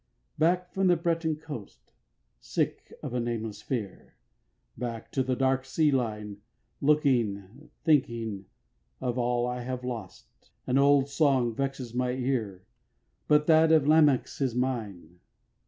[0.33, 0.39] 6.
[0.39, 1.91] Back from the Breton coast,
[2.39, 4.15] Sick of a nameless fear,
[4.75, 6.37] Back to the dark sea line
[6.81, 8.45] Looking, thinking
[8.99, 12.63] of all I have lost; An old song vexes my ear;
[13.27, 15.19] But that of Lamech is mine.